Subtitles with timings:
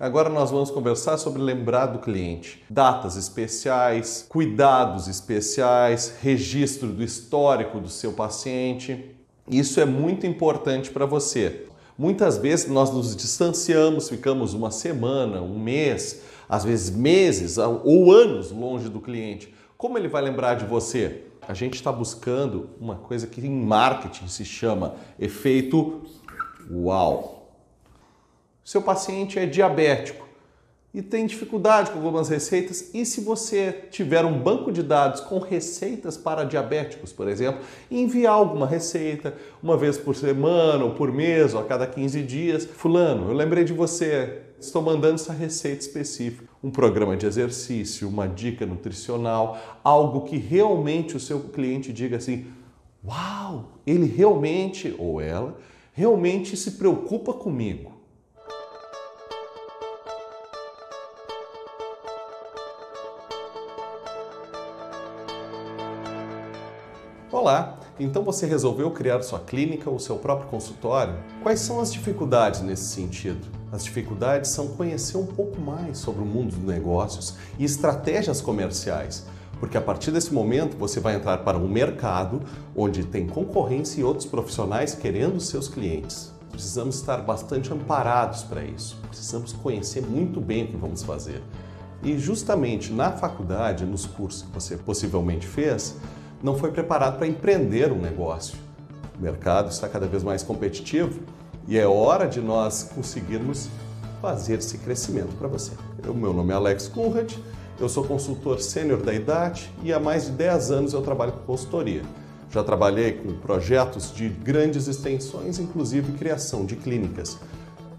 [0.00, 7.78] Agora nós vamos conversar sobre lembrar do cliente, datas especiais, cuidados especiais, registro do histórico
[7.78, 9.14] do seu paciente.
[9.46, 11.66] Isso é muito importante para você.
[11.98, 18.50] Muitas vezes nós nos distanciamos, ficamos uma semana, um mês, às vezes meses ou anos
[18.50, 19.54] longe do cliente.
[19.76, 21.24] Como ele vai lembrar de você?
[21.46, 26.00] A gente está buscando uma coisa que em marketing se chama efeito
[26.70, 27.39] uau.
[28.70, 30.28] Seu paciente é diabético
[30.94, 35.40] e tem dificuldade com algumas receitas, e se você tiver um banco de dados com
[35.40, 41.52] receitas para diabéticos, por exemplo, enviar alguma receita uma vez por semana ou por mês
[41.52, 46.48] ou a cada 15 dias, fulano, eu lembrei de você, estou mandando essa receita específica,
[46.62, 52.46] um programa de exercício, uma dica nutricional, algo que realmente o seu cliente diga assim:
[53.04, 55.58] "Uau, ele realmente ou ela
[55.92, 57.98] realmente se preocupa comigo".
[67.32, 67.78] Olá!
[67.96, 71.14] Então você resolveu criar sua clínica ou seu próprio consultório?
[71.44, 73.46] Quais são as dificuldades nesse sentido?
[73.70, 79.26] As dificuldades são conhecer um pouco mais sobre o mundo dos negócios e estratégias comerciais,
[79.60, 82.42] porque a partir desse momento você vai entrar para um mercado
[82.74, 86.32] onde tem concorrência e outros profissionais querendo seus clientes.
[86.50, 88.98] Precisamos estar bastante amparados para isso.
[89.06, 91.40] Precisamos conhecer muito bem o que vamos fazer.
[92.02, 95.94] E justamente na faculdade, nos cursos que você possivelmente fez,
[96.42, 98.58] não foi preparado para empreender um negócio.
[99.18, 101.20] O mercado está cada vez mais competitivo
[101.68, 103.68] e é hora de nós conseguirmos
[104.20, 105.72] fazer esse crescimento para você.
[106.06, 107.32] O meu nome é Alex Conrad,
[107.78, 111.40] eu sou consultor sênior da idade e há mais de 10 anos eu trabalho com
[111.40, 112.02] consultoria.
[112.50, 117.38] Já trabalhei com projetos de grandes extensões, inclusive criação de clínicas.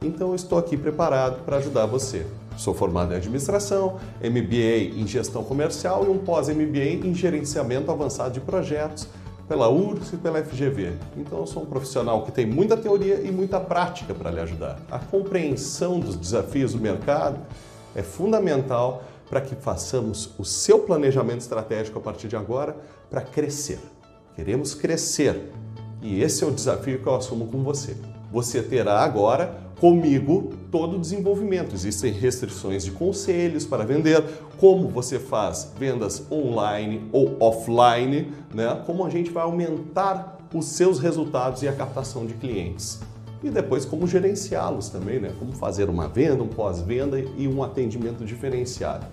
[0.00, 2.24] Então eu estou aqui preparado para ajudar você.
[2.56, 8.40] Sou formado em administração, MBA em gestão comercial e um pós-MBA em gerenciamento avançado de
[8.40, 9.08] projetos
[9.48, 10.92] pela URSS e pela FGV.
[11.16, 14.78] Então eu sou um profissional que tem muita teoria e muita prática para lhe ajudar.
[14.90, 17.38] A compreensão dos desafios do mercado
[17.94, 22.76] é fundamental para que façamos o seu planejamento estratégico a partir de agora
[23.10, 23.80] para crescer.
[24.36, 25.52] Queremos crescer
[26.00, 27.96] e esse é o desafio que eu assumo com você.
[28.30, 31.74] Você terá agora comigo todo o desenvolvimento.
[31.74, 34.22] Existem restrições de conselhos para vender,
[34.58, 38.82] como você faz vendas online ou offline, né?
[38.84, 43.00] como a gente vai aumentar os seus resultados e a captação de clientes.
[43.42, 45.32] E depois como gerenciá-los também, né?
[45.38, 49.06] como fazer uma venda, um pós-venda e um atendimento diferenciado.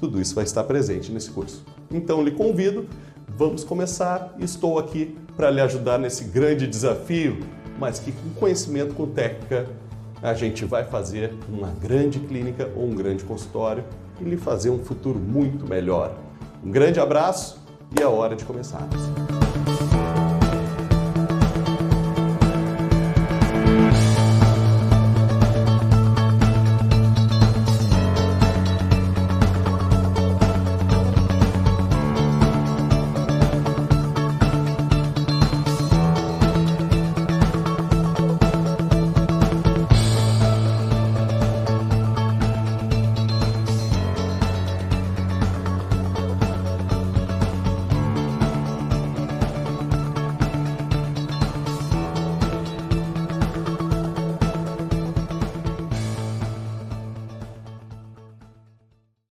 [0.00, 1.64] Tudo isso vai estar presente nesse curso.
[1.90, 2.86] Então lhe convido,
[3.28, 4.34] vamos começar.
[4.40, 7.38] Estou aqui para lhe ajudar nesse grande desafio,
[7.78, 9.68] mas que com conhecimento, com técnica,
[10.22, 13.84] a gente vai fazer uma grande clínica ou um grande consultório
[14.20, 16.14] e lhe fazer um futuro muito melhor.
[16.64, 17.60] Um grande abraço
[17.98, 19.27] e é hora de começarmos.